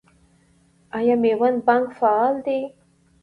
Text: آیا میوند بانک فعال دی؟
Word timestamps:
آیا 0.97 1.15
میوند 1.23 1.57
بانک 1.65 1.87
فعال 1.99 2.35
دی؟ 2.45 2.59